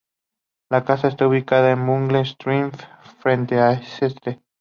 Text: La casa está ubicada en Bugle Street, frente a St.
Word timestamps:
La 0.71 0.83
casa 0.83 1.09
está 1.09 1.27
ubicada 1.27 1.69
en 1.69 1.85
Bugle 1.85 2.21
Street, 2.21 2.73
frente 3.19 3.59
a 3.59 3.73
St. 3.73 4.41